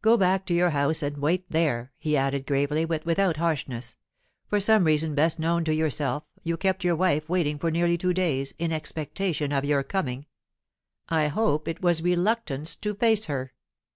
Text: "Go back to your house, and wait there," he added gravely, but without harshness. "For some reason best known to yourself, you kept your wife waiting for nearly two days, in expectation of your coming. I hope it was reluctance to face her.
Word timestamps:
"Go 0.00 0.16
back 0.16 0.46
to 0.46 0.54
your 0.54 0.70
house, 0.70 1.02
and 1.02 1.18
wait 1.18 1.50
there," 1.50 1.90
he 1.98 2.16
added 2.16 2.46
gravely, 2.46 2.84
but 2.84 3.04
without 3.04 3.36
harshness. 3.38 3.96
"For 4.46 4.60
some 4.60 4.84
reason 4.84 5.16
best 5.16 5.40
known 5.40 5.64
to 5.64 5.74
yourself, 5.74 6.22
you 6.44 6.56
kept 6.56 6.84
your 6.84 6.94
wife 6.94 7.28
waiting 7.28 7.58
for 7.58 7.72
nearly 7.72 7.98
two 7.98 8.14
days, 8.14 8.54
in 8.60 8.70
expectation 8.72 9.50
of 9.50 9.64
your 9.64 9.82
coming. 9.82 10.26
I 11.08 11.26
hope 11.26 11.66
it 11.66 11.82
was 11.82 12.00
reluctance 12.00 12.76
to 12.76 12.94
face 12.94 13.24
her. 13.24 13.54